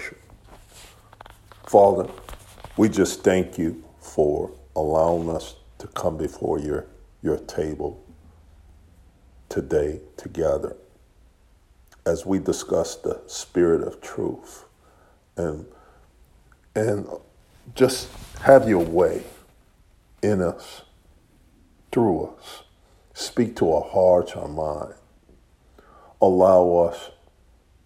[0.00, 0.18] worship.
[1.66, 2.08] Father,
[2.78, 6.86] we just thank you for allowing us to come before your,
[7.22, 8.02] your table
[9.50, 10.74] today together
[12.06, 14.64] as we discuss the spirit of truth
[15.36, 15.66] and
[16.74, 17.06] and
[17.74, 18.08] just
[18.42, 19.22] have your way
[20.22, 20.82] in us
[21.92, 22.62] through us.
[23.12, 24.94] Speak to our hearts our mind.
[26.22, 27.10] Allow us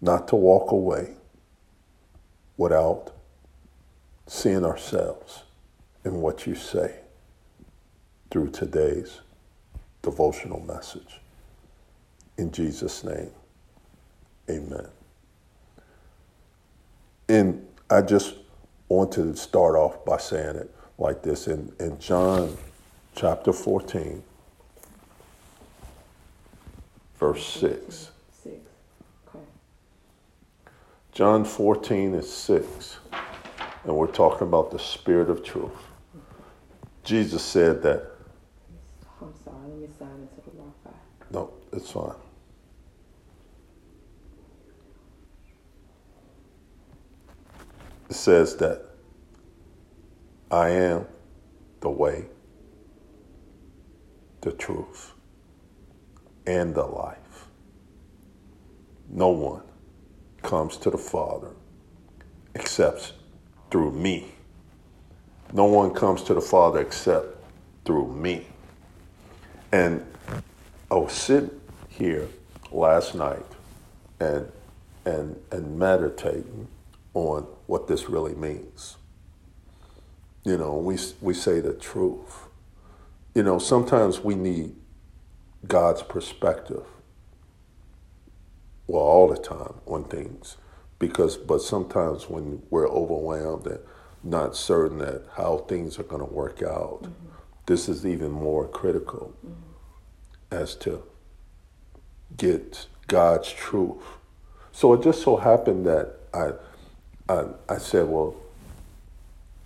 [0.01, 1.14] not to walk away
[2.57, 3.11] without
[4.27, 5.43] seeing ourselves
[6.03, 6.95] in what you say
[8.31, 9.21] through today's
[10.01, 11.19] devotional message
[12.37, 13.31] in Jesus name
[14.49, 14.87] Amen.
[17.27, 18.35] And I just
[18.89, 22.55] wanted to start off by saying it like this in, in John
[23.15, 24.21] chapter 14,
[27.17, 28.11] verse 6.
[28.43, 28.55] Six.
[29.27, 29.43] Okay.
[31.15, 32.97] John 14 is 6.
[33.85, 35.71] And we're talking about the spirit of truth.
[37.05, 38.11] Jesus said that.
[39.21, 40.91] I'm sorry, let me sign into the Wi-Fi.
[41.31, 42.15] No, it's fine.
[48.09, 48.85] It says that
[50.51, 51.07] I am
[51.79, 52.25] the way,
[54.41, 55.13] the truth,
[56.45, 57.47] and the life.
[59.09, 59.64] No one
[60.45, 61.49] comes to the Father
[62.53, 63.13] except
[63.71, 64.31] through me.
[65.51, 67.37] No one comes to the Father except
[67.83, 68.47] through me.
[69.71, 70.05] And
[70.89, 71.59] I was sitting
[71.89, 72.27] here
[72.71, 73.45] last night
[74.19, 74.51] and
[75.05, 76.67] and and meditating
[77.13, 78.97] on what this really means.
[80.43, 82.47] You know, we we say the truth.
[83.33, 84.75] You know, sometimes we need
[85.67, 86.85] God's perspective.
[88.87, 90.57] Well, all the time on things,
[90.99, 93.79] because but sometimes when we're overwhelmed and
[94.23, 97.29] not certain that how things are going to work out, mm-hmm.
[97.65, 99.53] this is even more critical mm-hmm.
[100.51, 101.03] as to
[102.37, 104.03] get God's truth.
[104.71, 106.51] So it just so happened that I
[107.27, 108.35] I, I said, Well,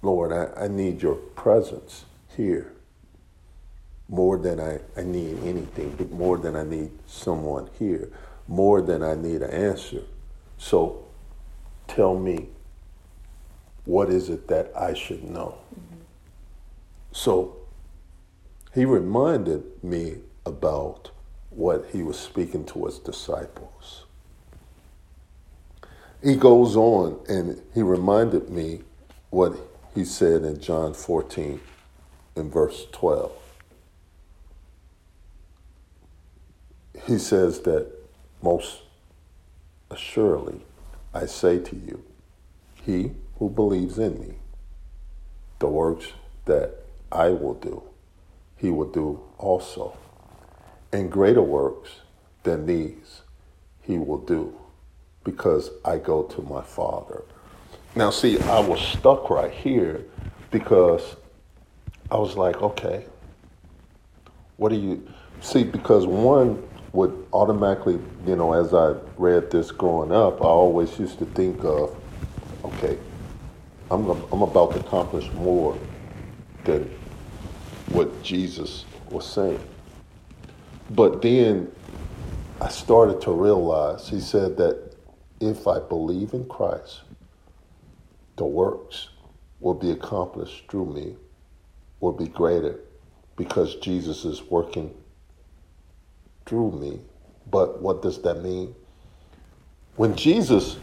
[0.02, 2.06] Lord, I, I need your presence
[2.36, 2.72] here
[4.08, 8.12] more than I, I need anything, but more than I need someone here,
[8.50, 10.02] more than I need an answer.
[10.58, 11.06] So
[11.88, 12.50] tell me,
[13.86, 15.58] what is it that I should know?
[15.74, 16.02] Mm-hmm.
[17.14, 17.56] So
[18.74, 21.12] he reminded me about
[21.50, 24.06] what he was speaking to his disciples
[26.24, 28.82] he goes on and he reminded me
[29.30, 29.56] what
[29.96, 31.60] he said in John 14
[32.36, 33.32] in verse 12.
[37.08, 37.88] He says that
[38.42, 38.82] most
[39.92, 40.62] assuredly
[41.14, 42.04] I say to you,
[42.76, 44.36] he who believes in me,
[45.60, 46.14] the works
[46.46, 46.76] that
[47.12, 47.84] I will do,
[48.58, 49.98] he will do also.
[50.92, 51.90] And greater works
[52.44, 53.22] than these
[53.82, 54.56] he will do
[55.24, 57.24] because I go to my Father.
[57.96, 60.06] Now, see, I was stuck right here
[60.52, 61.16] because
[62.12, 63.06] I was like, okay,
[64.58, 65.08] what do you
[65.42, 65.64] see?
[65.64, 71.20] Because one would automatically, you know, as I read this growing up, I always used
[71.20, 71.96] to think of,
[72.64, 72.98] okay,
[73.92, 75.78] I'm, I'm about to accomplish more
[76.64, 76.90] than
[77.90, 79.60] what Jesus was saying.
[80.90, 81.72] But then
[82.62, 84.96] I started to realize, he said that
[85.40, 87.02] if I believe in Christ,
[88.36, 89.10] the works
[89.60, 91.16] will be accomplished through me,
[92.00, 92.80] will be greater
[93.36, 94.94] because Jesus is working
[96.50, 97.00] through me.
[97.50, 98.74] But what does that mean?
[99.96, 100.78] When Jesus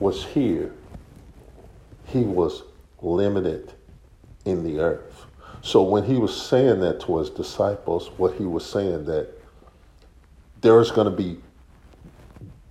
[0.00, 0.74] was here,
[2.06, 2.64] he was
[3.00, 3.72] limited
[4.44, 5.26] in the earth.
[5.62, 9.28] So when he was saying that to his disciples, what he was saying that
[10.60, 11.38] there's going to be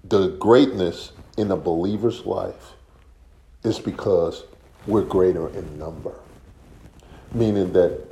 [0.04, 2.74] the greatness in a believer's life
[3.64, 4.44] is because
[4.86, 6.16] we're greater in number,
[7.34, 8.06] meaning that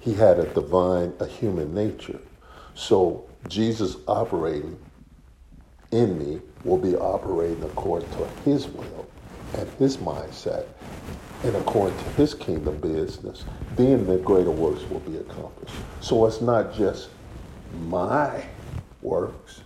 [0.00, 2.18] he had a divine, a human nature.
[2.74, 4.78] So Jesus operating
[5.90, 9.06] in me will be operating according to his will
[9.58, 10.66] and his mindset
[11.44, 13.44] and according to his kingdom business,
[13.76, 15.74] then the greater works will be accomplished.
[16.00, 17.08] So it's not just
[17.86, 18.44] my
[19.02, 19.62] works,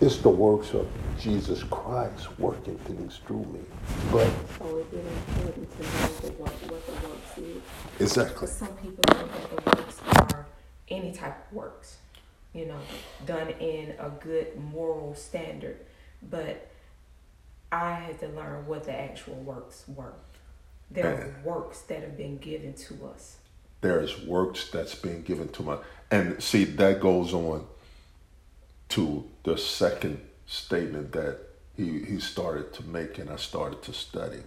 [0.00, 0.86] it's the works of
[1.18, 3.60] Jesus Christ working things through me.
[4.12, 7.62] But oh, so it's really important to know the work, what the works is.
[8.00, 8.34] Exactly.
[8.34, 10.46] Because some people think that the works are
[10.88, 11.97] any type of works,
[12.58, 12.80] you know,
[13.24, 15.78] done in a good moral standard.
[16.28, 16.68] But
[17.70, 20.14] I had to learn what the actual works were.
[20.90, 23.36] There are works that have been given to us.
[23.80, 25.78] There's works that's been given to my
[26.10, 27.66] and see that goes on
[28.88, 31.38] to the second statement that
[31.76, 34.42] he, he started to make and I started to study.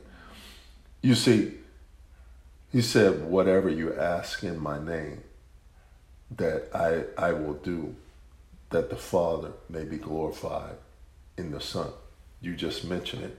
[1.01, 1.53] You see,
[2.71, 5.23] he said, Whatever you ask in my name,
[6.37, 7.95] that I I will do,
[8.69, 10.75] that the Father may be glorified
[11.37, 11.91] in the Son.
[12.41, 13.37] You just mentioned it.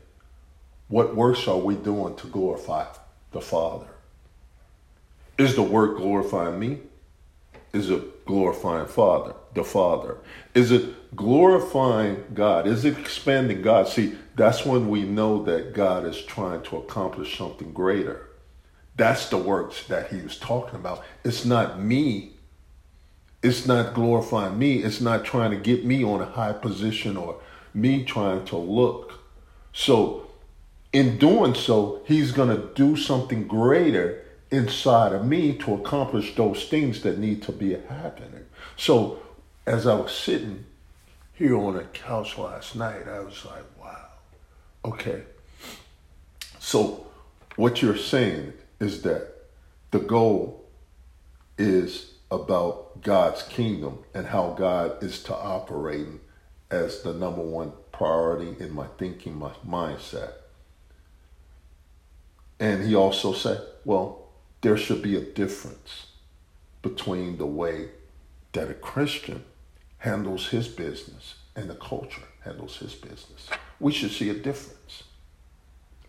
[0.88, 2.86] What works are we doing to glorify
[3.32, 3.86] the Father?
[5.38, 6.80] Is the work glorifying me?
[7.72, 10.18] Is it glorifying Father, the Father?
[10.54, 12.66] Is it glorifying God?
[12.66, 13.88] Is it expanding God?
[13.88, 18.28] See, that's when we know that God is trying to accomplish something greater.
[18.96, 21.02] That's the works that he was talking about.
[21.24, 22.31] It's not me.
[23.42, 24.78] It's not glorifying me.
[24.84, 27.40] It's not trying to get me on a high position or
[27.74, 29.20] me trying to look.
[29.72, 30.30] So,
[30.92, 36.64] in doing so, he's going to do something greater inside of me to accomplish those
[36.64, 38.44] things that need to be happening.
[38.76, 39.18] So,
[39.66, 40.66] as I was sitting
[41.32, 44.08] here on a couch last night, I was like, wow,
[44.84, 45.22] okay.
[46.58, 47.06] So,
[47.56, 49.32] what you're saying is that
[49.90, 50.64] the goal
[51.58, 56.06] is about God's kingdom and how God is to operate
[56.70, 60.32] as the number one priority in my thinking, my mindset.
[62.58, 64.30] And he also said, well,
[64.62, 66.06] there should be a difference
[66.80, 67.90] between the way
[68.52, 69.44] that a Christian
[69.98, 73.50] handles his business and the culture handles his business.
[73.78, 75.02] We should see a difference.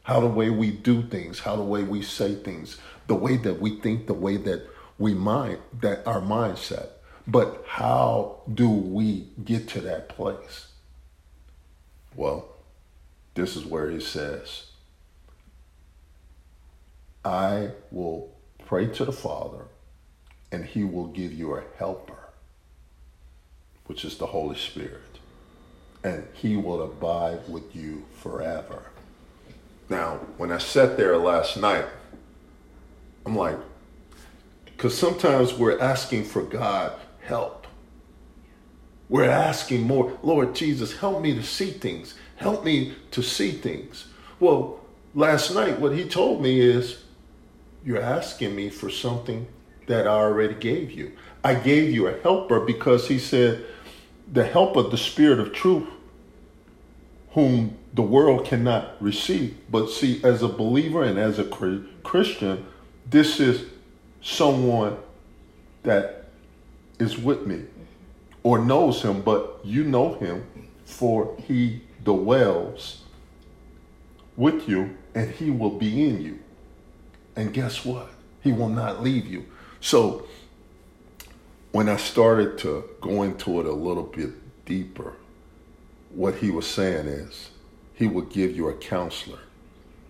[0.03, 2.77] How the way we do things, how the way we say things,
[3.07, 4.67] the way that we think, the way that
[4.97, 6.89] we mind, that our mindset.
[7.25, 10.67] But how do we get to that place?
[12.15, 12.49] Well,
[13.33, 14.67] this is where he says,
[17.25, 18.35] I will
[18.65, 19.65] pray to the Father,
[20.51, 22.29] and he will give you a helper,
[23.85, 25.19] which is the Holy Spirit,
[26.03, 28.83] and he will abide with you forever.
[29.89, 31.85] Now, when I sat there last night,
[33.25, 33.57] I'm like,
[34.83, 36.91] because sometimes we're asking for God
[37.21, 37.63] help
[39.07, 42.15] we're asking more, Lord Jesus, help me to see things.
[42.35, 44.07] Help me to see things.
[44.39, 44.79] Well,
[45.13, 47.03] last night, what he told me is,
[47.85, 49.45] You're asking me for something
[49.85, 51.11] that I already gave you.
[51.43, 53.63] I gave you a helper because he said,
[54.31, 55.87] The help of the Spirit of truth,
[57.31, 59.55] whom the world cannot receive.
[59.69, 61.43] But see, as a believer and as a
[62.03, 62.65] Christian,
[63.07, 63.65] this is
[64.23, 64.97] someone
[65.83, 66.29] that
[66.97, 67.63] is with me
[68.41, 70.45] or knows him, but you know him,
[70.85, 73.03] for he dwells
[74.35, 76.39] with you and he will be in you.
[77.35, 78.09] And guess what?
[78.41, 79.45] He will not leave you.
[79.79, 80.25] So
[81.71, 84.31] when I started to go into it a little bit
[84.65, 85.13] deeper,
[86.09, 87.49] what he was saying is
[87.93, 89.39] he will give you a counselor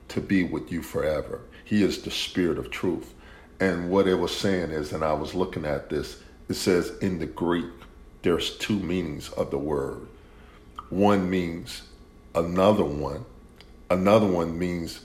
[0.10, 1.42] to be with you forever.
[1.64, 3.14] He is the spirit of truth.
[3.60, 7.20] And what it was saying is, and I was looking at this, it says in
[7.20, 7.66] the Greek,
[8.22, 10.08] there's two meanings of the word.
[10.90, 11.84] One means
[12.36, 13.26] another one,
[13.90, 15.02] another one means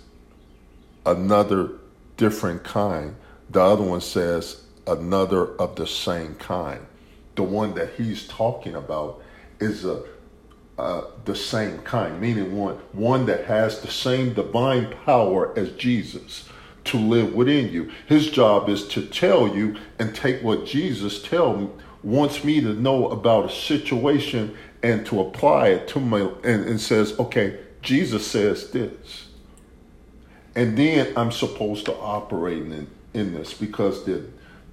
[1.04, 1.72] another
[2.16, 3.16] different kind.
[3.50, 6.86] The other one says another of the same kind.
[7.34, 9.22] The one that he's talking about
[9.60, 10.02] is a
[10.78, 16.48] uh, the same kind, meaning one one that has the same divine power as Jesus
[16.88, 17.90] to live within you.
[18.06, 23.08] His job is to tell you and take what Jesus tell wants me to know
[23.08, 28.70] about a situation and to apply it to my and, and says, okay, Jesus says
[28.70, 29.28] this.
[30.54, 34.24] And then I'm supposed to operate in, in this because the,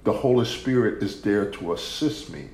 [0.04, 2.48] the Holy Spirit is there to assist me.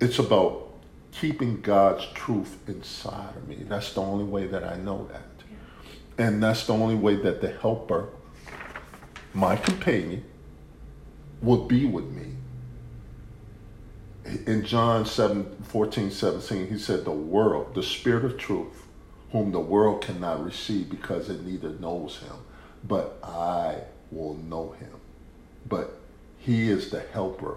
[0.00, 0.68] It's about
[1.12, 3.56] keeping God's truth inside of me.
[3.62, 5.22] That's the only way that I know that.
[6.18, 8.08] And that's the only way that the helper,
[9.34, 10.24] my companion,
[11.40, 12.28] will be with me
[14.46, 18.86] in John 7, 14, 17, he said, The world, the spirit of truth,
[19.32, 22.36] whom the world cannot receive because it neither knows him,
[22.84, 24.92] but I will know him.
[25.68, 25.98] But
[26.38, 27.56] he is the helper.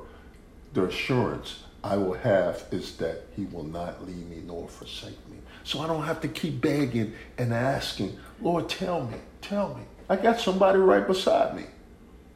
[0.74, 5.38] The assurance I will have is that he will not leave me nor forsake me.
[5.64, 9.84] So I don't have to keep begging and asking, Lord, tell me, tell me.
[10.12, 11.64] I got somebody right beside me.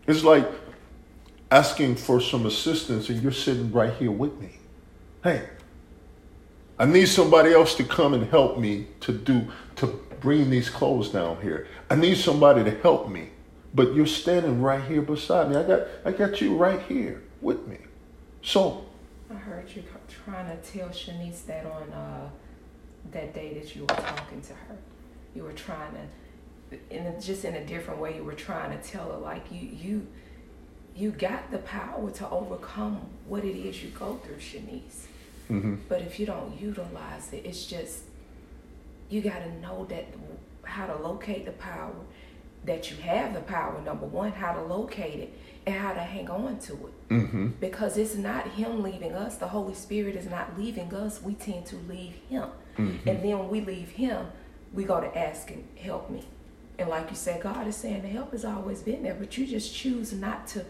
[0.07, 0.49] It's like
[1.51, 4.59] asking for some assistance and you're sitting right here with me.
[5.21, 5.49] Hey,
[6.79, 9.87] I need somebody else to come and help me to do to
[10.21, 11.67] bring these clothes down here.
[11.89, 13.31] I need somebody to help me.
[13.73, 15.57] But you're standing right here beside me.
[15.57, 17.79] I got I got you right here with me.
[18.41, 18.85] So
[19.29, 19.83] I heard you
[20.23, 22.29] trying to tell Shanice that on uh,
[23.11, 24.77] that day that you were talking to her.
[25.35, 26.24] You were trying to
[26.89, 29.61] in a, just in a different way you were trying to tell her like you
[29.61, 30.07] you
[30.95, 35.07] you got the power to overcome what it is you go through, Shanice.
[35.49, 35.75] Mm-hmm.
[35.89, 38.03] But if you don't utilize it, it's just
[39.09, 40.05] you got to know that
[40.63, 41.93] how to locate the power
[42.65, 45.33] that you have the power number one how to locate it
[45.65, 47.47] and how to hang on to it mm-hmm.
[47.59, 51.65] because it's not him leaving us the holy spirit is not leaving us we tend
[51.65, 53.07] to leave him mm-hmm.
[53.07, 54.25] and then when we leave him
[54.73, 56.23] we go to ask him help me
[56.77, 59.45] and like you said god is saying the help has always been there but you
[59.45, 60.65] just choose not to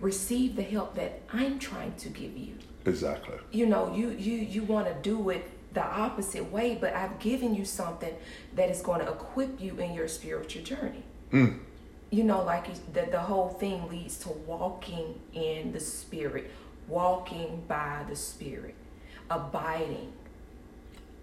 [0.00, 2.54] receive the help that i'm trying to give you
[2.86, 7.18] exactly you know you you you want to do it the opposite way, but I've
[7.18, 8.14] given you something
[8.54, 11.04] that is going to equip you in your spiritual journey.
[11.32, 11.60] Mm.
[12.10, 16.50] You know, like the, the whole thing leads to walking in the Spirit,
[16.88, 18.74] walking by the Spirit,
[19.30, 20.12] abiding.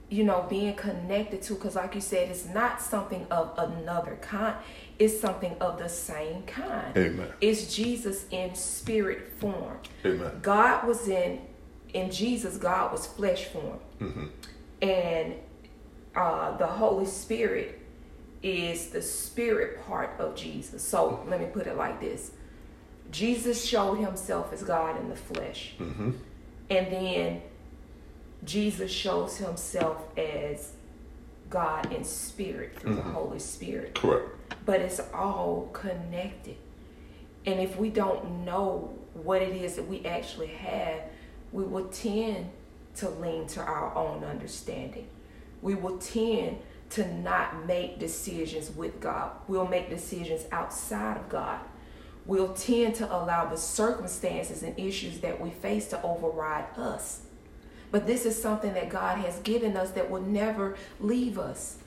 [0.09, 4.55] You know, being connected to, because like you said, it's not something of another kind,
[4.99, 6.95] it's something of the same kind.
[6.95, 7.27] Amen.
[7.41, 9.77] It's Jesus in spirit form.
[10.05, 10.39] Amen.
[10.41, 11.41] God was in
[11.93, 13.79] in Jesus, God was flesh form.
[13.99, 14.25] Mm-hmm.
[14.81, 15.35] And
[16.15, 17.79] uh, the Holy Spirit
[18.43, 20.83] is the spirit part of Jesus.
[20.83, 22.31] So let me put it like this
[23.11, 25.73] Jesus showed himself as God in the flesh.
[25.79, 26.11] Mm-hmm.
[26.69, 27.41] And then
[28.43, 30.73] Jesus shows himself as
[31.49, 33.07] God in spirit through mm-hmm.
[33.07, 33.95] the Holy Spirit.
[33.95, 34.29] Correct.
[34.65, 36.57] But it's all connected.
[37.45, 41.01] And if we don't know what it is that we actually have,
[41.51, 42.49] we will tend
[42.95, 45.07] to lean to our own understanding.
[45.61, 46.57] We will tend
[46.91, 49.31] to not make decisions with God.
[49.47, 51.59] We'll make decisions outside of God.
[52.25, 57.21] We'll tend to allow the circumstances and issues that we face to override us.
[57.91, 61.77] But this is something that God has given us that will never leave us.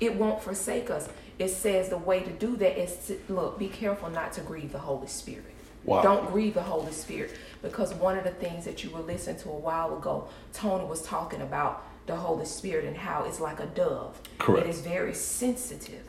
[0.00, 1.08] It won't forsake us.
[1.38, 4.72] It says the way to do that is to look, be careful not to grieve
[4.72, 5.52] the Holy Spirit.
[5.84, 6.02] Wow.
[6.02, 7.32] Don't grieve the Holy Spirit
[7.62, 11.02] because one of the things that you were listening to a while ago, Tony was
[11.02, 14.20] talking about the Holy Spirit and how it's like a dove.
[14.38, 14.66] Correct.
[14.66, 16.02] It is very sensitive.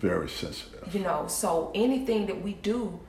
[0.00, 0.94] Very sensitive.
[0.94, 3.00] You know, so anything that we do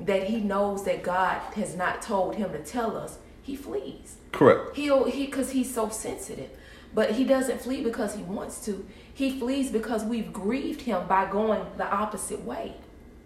[0.00, 4.16] that he knows that God has not told him to tell us, he flees.
[4.32, 4.74] Correct.
[4.74, 6.50] He'll he because he's so sensitive.
[6.94, 8.86] But he doesn't flee because he wants to.
[9.12, 12.74] He flees because we've grieved him by going the opposite way.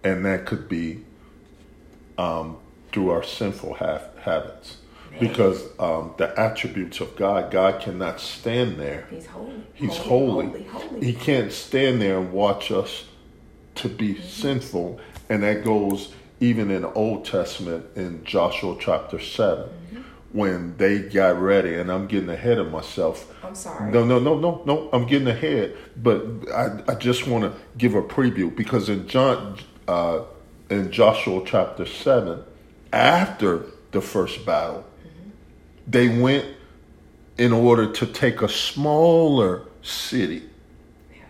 [0.03, 1.05] And that could be
[2.17, 2.59] um,
[2.93, 4.79] through our sinful ha- habits.
[5.21, 9.09] Because um, the attributes of God, God cannot stand there.
[9.11, 9.67] He's holy.
[9.75, 10.47] He's holy.
[10.47, 10.63] holy.
[10.65, 11.05] holy.
[11.05, 13.05] He can't stand there and watch us
[13.77, 14.23] to be mm-hmm.
[14.23, 15.01] sinful.
[15.29, 20.03] And that goes even in the Old Testament in Joshua chapter 7 mm-hmm.
[20.33, 21.75] When they got ready.
[21.75, 23.35] And I'm getting ahead of myself.
[23.43, 23.91] I'm sorry.
[23.93, 24.91] No, no, no, no, no.
[24.93, 25.77] I'm getting ahead.
[25.97, 30.23] But I, I just want to give a preview because in John, uh,
[30.71, 32.43] in Joshua chapter 7,
[32.93, 35.31] after the first battle, mm-hmm.
[35.87, 36.47] they went
[37.39, 40.43] in order to take a smaller city,
[41.11, 41.21] yeah.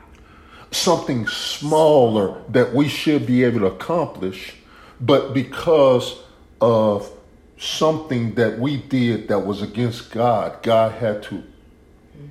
[0.71, 4.55] something smaller that we should be able to accomplish,
[5.01, 6.19] but because
[6.61, 7.11] of
[7.59, 12.25] something that we did that was against God, God had to mm-hmm.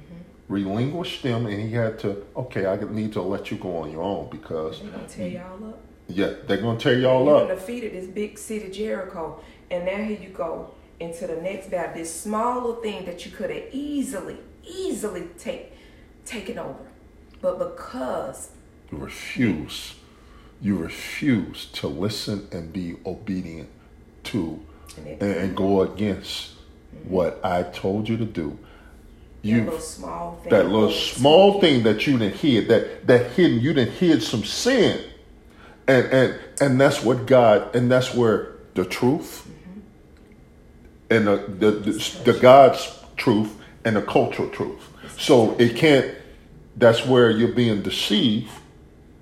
[0.47, 4.03] relinquish them and he had to, okay, I need to let you go on your
[4.03, 4.81] own because.
[4.81, 5.79] They're going to tear y'all up.
[6.09, 7.49] Yeah, they're gonna tear y'all you up.
[7.49, 11.95] You defeated this big city Jericho, and now here you go into the next battle.
[11.95, 15.73] This small little thing that you could have easily, easily take
[16.25, 16.85] taken over,
[17.41, 18.51] but because
[18.91, 19.95] you refuse,
[20.61, 23.69] you refuse to listen and be obedient
[24.25, 24.61] to,
[24.95, 27.09] and, and go against mm-hmm.
[27.09, 28.57] what I told you to do.
[29.43, 33.31] You that little small thing, that little small thing that you didn't hear, that that
[33.31, 35.03] hidden, you didn't hear some sin
[35.87, 39.79] and and and that's what God and that's where the truth mm-hmm.
[41.09, 44.81] and the the, the the, God's truth and the cultural truth.
[45.17, 46.13] So it can't.
[46.75, 48.51] That's where you're being deceived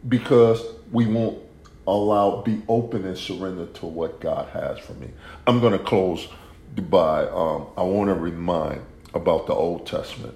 [0.10, 1.39] because we won't
[1.88, 5.10] allow be open and surrender to what God has for me.
[5.46, 6.27] I'm going to close
[6.75, 8.82] by um, I want to remind
[9.13, 10.36] about the Old Testament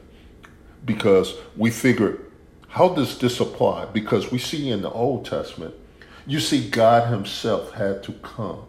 [0.85, 2.19] because we figure
[2.69, 3.85] how does this apply?
[3.85, 5.73] Because we see in the Old Testament
[6.29, 8.61] you see, God Himself had to come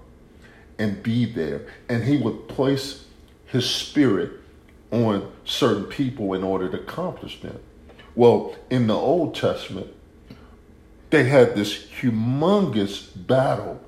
[0.79, 3.05] and be there, and He would place
[3.45, 4.33] His Spirit
[4.91, 7.59] on certain people in order to accomplish them.
[8.15, 9.89] Well, in the Old Testament,
[11.11, 13.81] they had this humongous battle,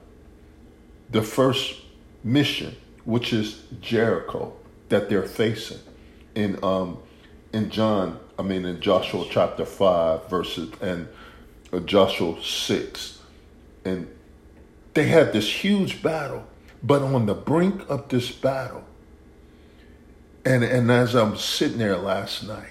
[1.10, 1.80] the first
[2.24, 4.52] mission, which is Jericho,
[4.88, 5.78] that they're facing.
[6.34, 6.98] In um,
[7.52, 11.08] in John, I mean in Joshua chapter five, verses and
[11.72, 13.20] uh, Joshua six,
[13.84, 14.08] and
[14.94, 16.46] they had this huge battle.
[16.82, 18.84] But on the brink of this battle,
[20.44, 22.66] and and as I'm sitting there last night,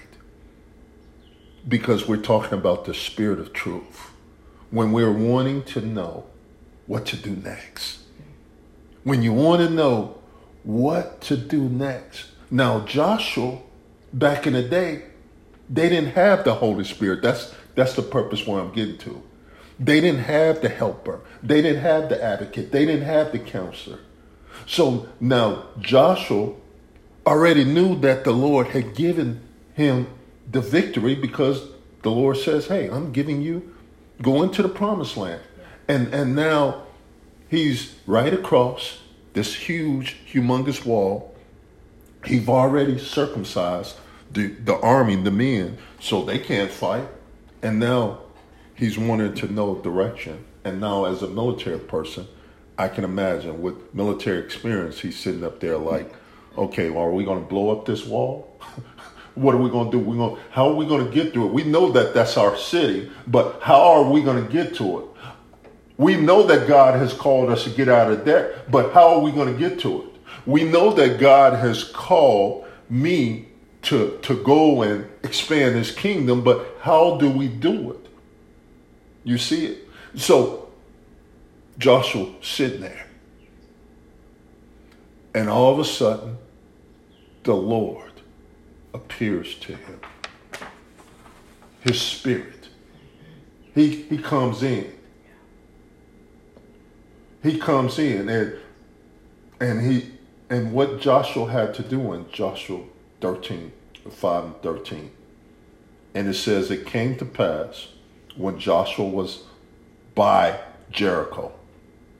[1.66, 4.11] because we're talking about the spirit of truth,
[4.72, 6.24] when we're wanting to know
[6.88, 8.00] what to do next,
[9.04, 10.18] when you want to know
[10.64, 12.26] what to do next.
[12.50, 13.58] Now, Joshua,
[14.12, 15.04] back in the day,
[15.70, 17.22] they didn't have the Holy Spirit.
[17.22, 19.22] That's that's the purpose where I'm getting to.
[19.78, 21.20] They didn't have the helper.
[21.42, 22.72] They didn't have the advocate.
[22.72, 24.00] They didn't have the counselor.
[24.66, 26.54] So now Joshua
[27.26, 29.40] already knew that the Lord had given
[29.74, 30.08] him
[30.50, 31.68] the victory because
[32.02, 33.74] the Lord says, Hey, I'm giving you,
[34.22, 35.42] go into the promised land.
[35.88, 36.84] And and now
[37.48, 39.02] he's right across
[39.34, 41.34] this huge, humongous wall.
[42.24, 43.96] He's already circumcised
[44.32, 47.08] the, the army, the men, so they can't fight.
[47.62, 48.20] And now
[48.74, 50.44] he's wanting to know direction.
[50.64, 52.28] And now, as a military person,
[52.78, 56.12] I can imagine with military experience, he's sitting up there like,
[56.56, 58.60] okay, well, are we going to blow up this wall?
[59.34, 60.02] what are we going to do?
[60.02, 61.52] We going how are we going to get through it?
[61.52, 65.04] We know that that's our city, but how are we going to get to it?
[65.96, 69.20] We know that God has called us to get out of debt, but how are
[69.20, 70.08] we going to get to it?
[70.46, 73.48] We know that God has called me
[73.82, 78.06] to, to go and expand his kingdom, but how do we do it?
[79.24, 79.88] You see it?
[80.16, 80.70] So
[81.78, 83.06] Joshua sitting there.
[85.34, 86.36] And all of a sudden,
[87.44, 88.11] the Lord
[88.94, 90.00] appears to him.
[91.80, 92.68] His spirit.
[93.74, 94.92] He, he comes in.
[97.42, 98.56] He comes in and
[99.58, 100.12] and he
[100.50, 102.82] and what Joshua had to do in Joshua
[103.20, 103.72] 13,
[104.10, 105.10] 5 and 13.
[106.14, 107.88] And it says it came to pass
[108.36, 109.44] when Joshua was
[110.14, 111.52] by Jericho.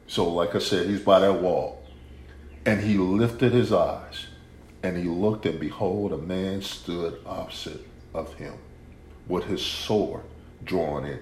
[0.07, 1.83] So, like I said, he's by that wall.
[2.65, 4.27] And he lifted his eyes
[4.83, 8.55] and he looked, and behold, a man stood opposite of him
[9.29, 10.23] with his sword
[10.65, 11.19] drawn in,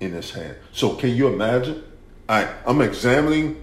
[0.00, 0.56] in his hand.
[0.72, 1.82] So, can you imagine?
[2.28, 3.62] I, I'm examining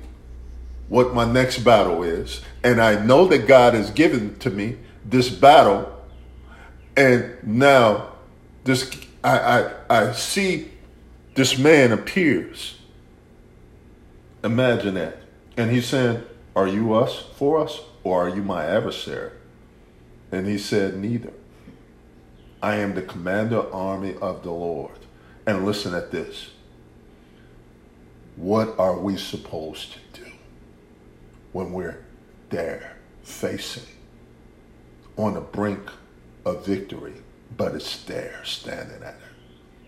[0.89, 5.29] what my next battle is, and I know that God has given to me this
[5.29, 5.91] battle,
[6.97, 8.13] and now
[8.63, 8.89] this
[9.23, 10.71] I, I, I see
[11.33, 12.79] this man appears.
[14.43, 15.17] Imagine that.
[15.57, 16.21] And he's saying,
[16.55, 19.31] Are you us for us, or are you my adversary?
[20.31, 21.33] And he said, Neither.
[22.61, 24.99] I am the commander army of the Lord.
[25.45, 26.51] And listen at this.
[28.35, 30.31] What are we supposed to do
[31.51, 32.03] when we're
[32.49, 33.83] there facing
[35.17, 35.89] on the brink
[36.45, 37.13] of victory,
[37.57, 39.83] but it's there standing at it?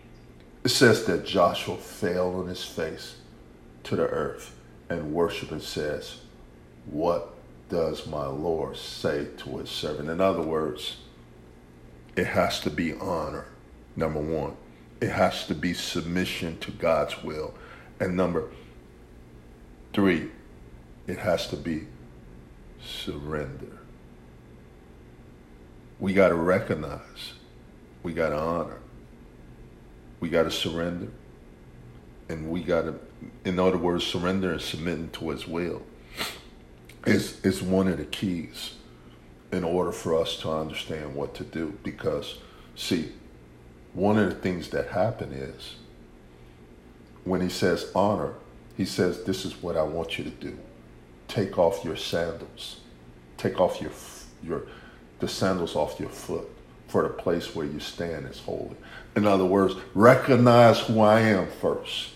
[0.63, 3.17] It says that Joshua fell on his face
[3.83, 4.55] to the earth
[4.89, 6.17] and worshiped and says,
[6.87, 7.36] What
[7.69, 10.09] does my Lord say to his servant?
[10.09, 10.97] In other words,
[12.15, 13.45] it has to be honor,
[13.95, 14.55] number one.
[15.01, 17.53] It has to be submission to God's will.
[17.99, 18.49] And number
[19.93, 20.29] three,
[21.05, 21.87] it has to be
[22.83, 23.79] surrender.
[25.99, 27.33] We got to recognize,
[28.03, 28.79] we got to honor,
[30.19, 31.09] we got to surrender.
[32.29, 32.95] And we got to,
[33.45, 35.81] in other words, surrender and submitting to his will
[37.05, 38.75] is, is one of the keys
[39.51, 41.77] in order for us to understand what to do.
[41.83, 42.37] Because,
[42.75, 43.11] see,
[43.93, 45.75] one of the things that happen is
[47.23, 48.33] when he says honor,
[48.75, 50.57] he says, This is what I want you to do.
[51.27, 52.81] Take off your sandals.
[53.37, 53.91] Take off your,
[54.43, 54.63] your
[55.19, 56.47] the sandals off your foot
[56.87, 58.75] for the place where you stand is holy.
[59.15, 62.11] In other words, recognize who I am first.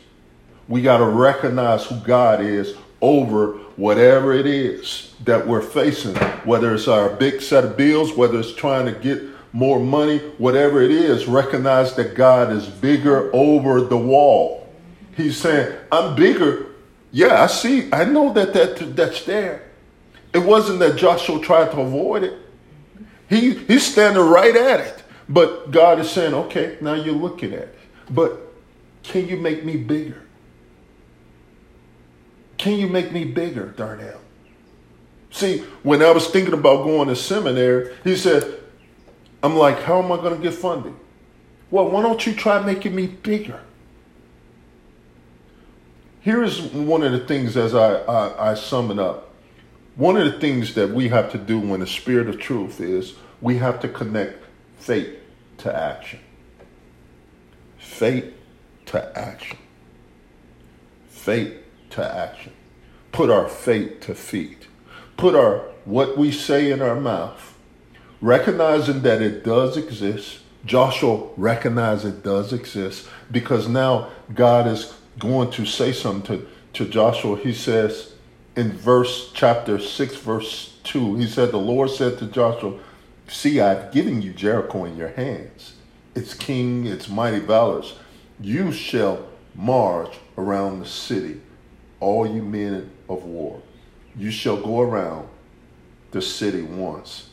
[0.67, 6.73] We got to recognize who God is over whatever it is that we're facing, whether
[6.73, 9.21] it's our big set of bills, whether it's trying to get
[9.53, 14.69] more money, whatever it is, recognize that God is bigger over the wall.
[15.15, 16.67] He's saying, I'm bigger.
[17.11, 17.91] Yeah, I see.
[17.91, 19.63] I know that, that that's there.
[20.33, 22.33] It wasn't that Joshua tried to avoid it.
[23.29, 25.03] He, he's standing right at it.
[25.27, 27.79] But God is saying, okay, now you're looking at it.
[28.09, 28.37] But
[29.03, 30.21] can you make me bigger?
[32.61, 34.21] Can you make me bigger, Darnell?
[35.31, 38.59] See, when I was thinking about going to seminary, he said,
[39.43, 40.97] I'm like, how am I going to get funding?
[41.69, 43.61] Well, why don't you try making me bigger?
[46.21, 49.29] here's one of the things as I, I, I sum it up.
[49.95, 53.15] One of the things that we have to do when the spirit of truth is
[53.41, 54.43] we have to connect
[54.77, 55.19] faith
[55.57, 56.19] to action.
[57.77, 58.33] Faith
[58.85, 59.57] to action.
[61.09, 61.60] Faith
[61.91, 62.53] to action.
[63.11, 64.67] Put our faith to feet.
[65.17, 67.55] Put our what we say in our mouth,
[68.21, 70.39] recognizing that it does exist.
[70.65, 76.87] Joshua recognized it does exist because now God is going to say something to, to
[76.87, 77.37] Joshua.
[77.37, 78.13] He says
[78.55, 82.79] in verse chapter 6, verse 2, he said, The Lord said to Joshua,
[83.27, 85.73] See, I've given you Jericho in your hands.
[86.15, 87.95] Its king, its mighty valors.
[88.39, 89.25] You shall
[89.55, 91.39] march around the city,
[92.01, 93.61] all you men of war.
[94.17, 95.29] You shall go around
[96.11, 97.29] the city once.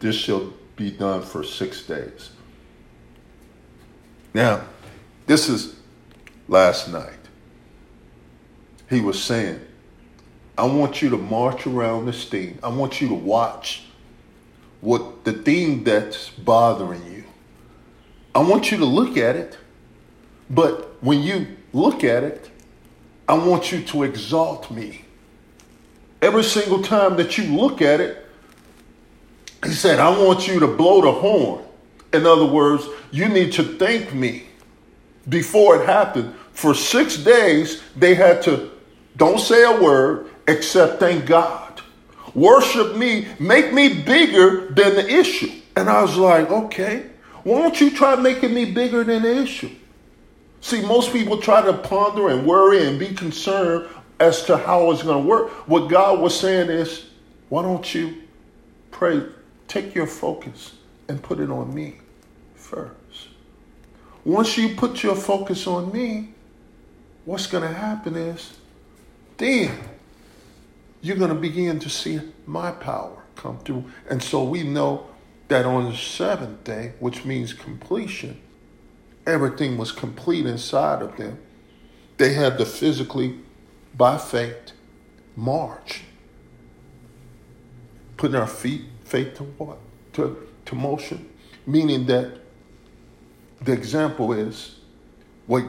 [0.00, 2.30] This shall be done for six days.
[4.34, 4.64] Now,
[5.26, 5.76] this is
[6.48, 7.12] last night.
[8.90, 9.60] He was saying,
[10.56, 12.58] I want you to march around this thing.
[12.62, 13.84] I want you to watch
[14.80, 17.24] what the thing that's bothering you.
[18.34, 19.58] I want you to look at it,
[20.48, 22.50] but when you look at it,
[23.28, 25.04] I want you to exalt me.
[26.22, 28.26] Every single time that you look at it,
[29.62, 31.62] he said, I want you to blow the horn.
[32.12, 34.46] In other words, you need to thank me
[35.28, 36.34] before it happened.
[36.52, 38.70] For six days, they had to,
[39.16, 41.82] don't say a word except thank God.
[42.34, 45.50] Worship me, make me bigger than the issue.
[45.76, 47.06] And I was like, okay,
[47.44, 49.70] why don't you try making me bigger than the issue?
[50.60, 53.88] See, most people try to ponder and worry and be concerned
[54.20, 55.50] as to how it's going to work.
[55.68, 57.06] What God was saying is,
[57.48, 58.22] why don't you
[58.90, 59.22] pray,
[59.68, 60.74] take your focus
[61.08, 61.98] and put it on me
[62.54, 63.28] first.
[64.24, 66.30] Once you put your focus on me,
[67.24, 68.58] what's going to happen is,
[69.36, 69.72] then
[71.00, 73.84] you're going to begin to see my power come through.
[74.10, 75.06] And so we know
[75.46, 78.40] that on the seventh day, which means completion,
[79.28, 81.38] everything was complete inside of them.
[82.16, 83.38] They had to physically,
[83.94, 84.72] by faith,
[85.36, 86.02] march.
[88.16, 89.78] Putting our feet, faith to what?
[90.14, 91.28] To, to motion.
[91.66, 92.40] Meaning that
[93.60, 94.78] the example is
[95.46, 95.64] what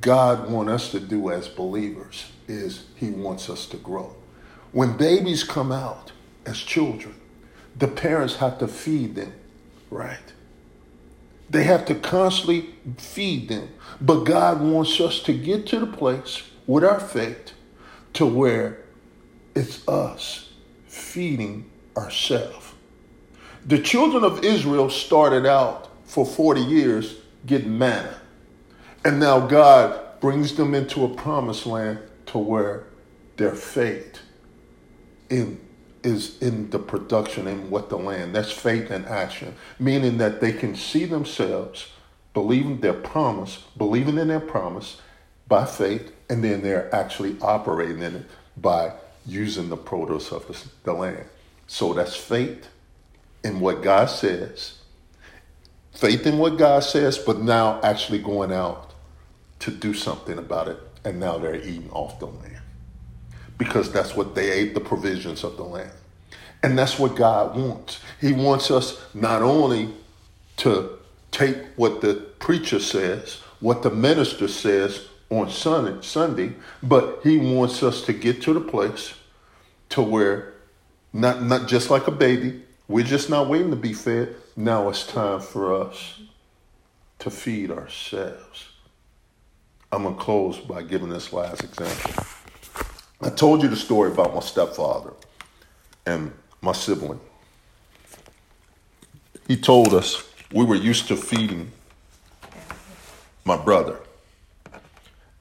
[0.00, 4.14] God wants us to do as believers is he wants us to grow.
[4.72, 6.12] When babies come out
[6.44, 7.14] as children,
[7.78, 9.32] the parents have to feed them,
[9.90, 10.32] right?
[11.48, 13.68] They have to constantly feed them.
[14.00, 17.52] But God wants us to get to the place with our faith
[18.14, 18.78] to where
[19.54, 20.50] it's us
[20.86, 22.74] feeding ourselves.
[23.64, 28.20] The children of Israel started out for 40 years getting manna.
[29.04, 32.84] And now God brings them into a promised land to where
[33.36, 34.20] their faith
[35.30, 35.60] in,
[36.06, 38.34] is in the production in what the land.
[38.34, 41.90] That's faith and action, meaning that they can see themselves
[42.32, 45.00] believing their promise, believing in their promise
[45.48, 48.92] by faith, and then they're actually operating in it by
[49.26, 51.24] using the produce of the, the land.
[51.66, 52.68] So that's faith
[53.42, 54.78] in what God says,
[55.92, 58.92] faith in what God says, but now actually going out
[59.60, 60.78] to do something about it.
[61.04, 62.65] And now they're eating off the land
[63.58, 65.90] because that's what they ate the provisions of the land.
[66.62, 68.00] And that's what God wants.
[68.20, 69.90] He wants us not only
[70.58, 70.98] to
[71.30, 78.02] take what the preacher says, what the minister says on Sunday, but he wants us
[78.02, 79.14] to get to the place
[79.90, 80.54] to where
[81.12, 84.34] not not just like a baby, we're just not waiting to be fed.
[84.56, 86.20] Now it's time for us
[87.20, 88.68] to feed ourselves.
[89.92, 92.24] I'm to close by giving this last example.
[93.20, 95.12] I told you the story about my stepfather
[96.04, 97.20] and my sibling.
[99.48, 101.72] He told us we were used to feeding
[103.44, 103.98] my brother,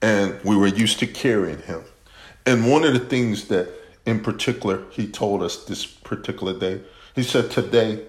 [0.02, 1.84] and we were used to carrying him.
[2.46, 3.70] And one of the things that,
[4.06, 6.82] in particular, he told us this particular day,
[7.16, 8.06] he said, Today,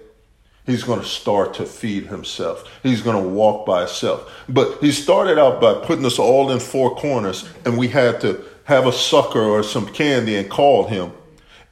[0.65, 2.63] he's going to start to feed himself.
[2.83, 4.31] He's going to walk by himself.
[4.47, 8.43] But he started out by putting us all in four corners, and we had to
[8.67, 11.11] have a sucker or some candy and call him.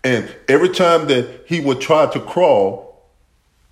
[0.05, 3.03] And every time that he would try to crawl,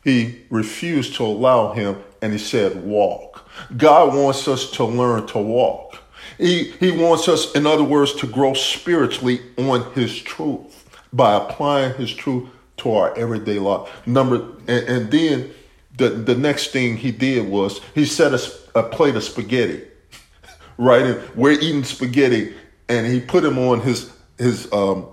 [0.03, 3.49] he refused to allow him and he said, walk.
[3.77, 5.99] God wants us to learn to walk.
[6.37, 10.83] He, he wants us, in other words, to grow spiritually on his truth
[11.13, 13.89] by applying his truth to our everyday life.
[14.05, 15.53] Number and, and then
[15.95, 18.41] the the next thing he did was he set a,
[18.75, 19.83] a uh, plate of spaghetti,
[20.77, 21.03] right?
[21.03, 22.55] And we're eating spaghetti,
[22.93, 25.07] and he put him on his his um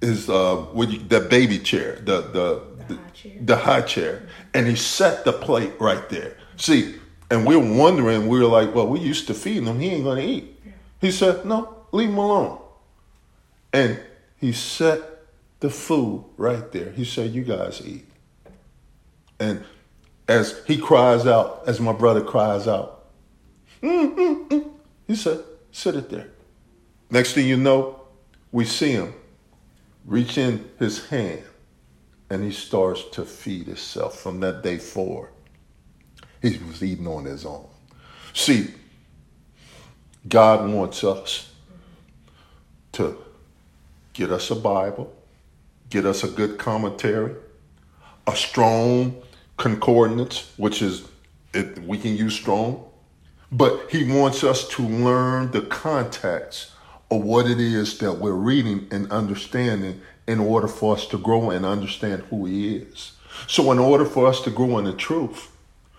[0.00, 3.32] his uh what you, the baby chair, the the The high chair.
[3.50, 4.22] the high chair,
[4.54, 6.36] and he set the plate right there.
[6.56, 6.96] See,
[7.30, 9.78] and we're wondering, we're like, well, we used to feed him.
[9.80, 10.46] He ain't gonna eat.
[11.00, 11.58] He said, no,
[11.92, 12.58] leave him alone.
[13.72, 13.98] And
[14.36, 15.00] he set
[15.60, 16.90] the food right there.
[16.92, 18.04] He said, you guys eat.
[19.40, 19.64] And
[20.28, 23.06] as he cries out, as my brother cries out,
[23.82, 24.70] "Mm, mm, mm,"
[25.08, 25.40] he said,
[25.72, 26.28] sit it there.
[27.12, 28.00] Next thing you know,
[28.52, 29.12] we see him
[30.06, 31.42] reach in his hand
[32.30, 35.28] and he starts to feed himself from that day forward.
[36.40, 37.68] He was eating on his own.
[38.32, 38.68] See,
[40.26, 41.52] God wants us
[42.92, 43.22] to
[44.14, 45.14] get us a Bible,
[45.90, 47.34] get us a good commentary,
[48.26, 49.20] a strong
[49.58, 51.06] concordance, which is
[51.52, 52.86] it, we can use strong,
[53.50, 56.70] but he wants us to learn the context
[57.12, 61.50] of what it is that we're reading and understanding in order for us to grow
[61.50, 63.12] and understand who he is.
[63.46, 65.50] So, in order for us to grow in the truth,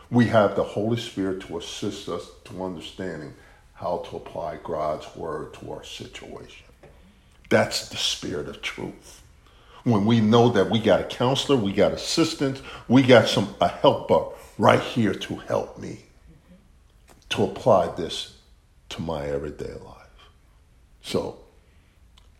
[0.10, 3.34] we have the Holy Spirit to assist us to understanding
[3.74, 6.66] how to apply God's word to our situation.
[7.50, 9.22] That's the spirit of truth.
[9.84, 13.68] When we know that we got a counselor, we got assistance, we got some a
[13.68, 14.26] helper
[14.58, 16.06] right here to help me
[17.30, 18.38] to apply this
[18.90, 20.03] to my everyday life.
[21.04, 21.38] So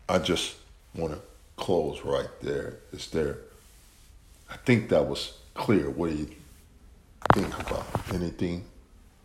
[0.08, 0.56] I just
[0.94, 1.20] want to
[1.56, 2.78] close right there.
[2.92, 3.38] Is there
[4.50, 5.88] I think that was clear.
[5.90, 6.28] What do you
[7.32, 7.86] think about?
[8.12, 8.64] Anything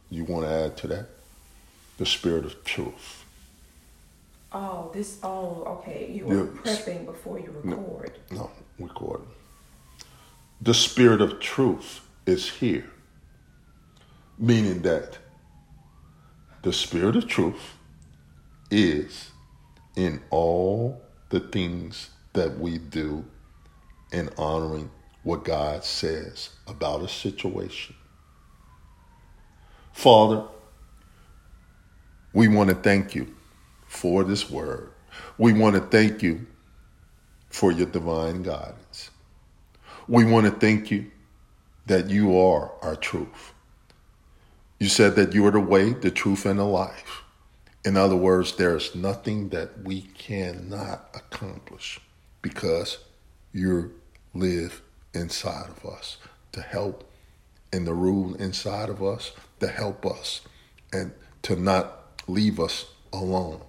[0.09, 1.07] you want to add to that?
[1.97, 3.25] The spirit of truth.
[4.51, 5.19] Oh, this.
[5.21, 6.09] Oh, okay.
[6.11, 6.61] You were Yeah.
[6.61, 8.17] prepping before you record.
[8.31, 8.49] No,
[8.79, 9.27] recording.
[10.61, 12.89] The spirit of truth is here.
[14.37, 15.19] Meaning that
[16.63, 17.75] the spirit of truth
[18.71, 19.31] is
[19.95, 23.25] in all the things that we do
[24.11, 24.89] in honoring
[25.23, 27.95] what God says about a situation.
[29.91, 30.43] Father,
[32.33, 33.35] we want to thank you
[33.87, 34.91] for this word.
[35.37, 36.45] We want to thank you
[37.49, 39.09] for your divine guidance.
[40.07, 41.11] We want to thank you
[41.87, 43.53] that you are our truth.
[44.79, 47.23] You said that you are the way, the truth, and the life.
[47.85, 51.99] In other words, there is nothing that we cannot accomplish
[52.41, 52.99] because
[53.53, 53.93] you
[54.33, 54.81] live
[55.13, 56.17] inside of us
[56.51, 57.09] to help
[57.71, 60.41] and to rule inside of us to help us
[60.91, 61.13] and
[61.43, 63.61] to not leave us alone.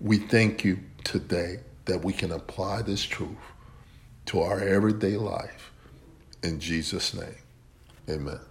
[0.00, 3.36] We thank you today that we can apply this truth
[4.26, 5.72] to our everyday life.
[6.42, 7.36] In Jesus' name,
[8.08, 8.49] amen.